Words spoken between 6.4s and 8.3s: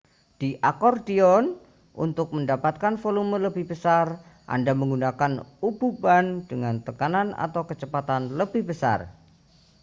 dengan tekanan atau kecepatan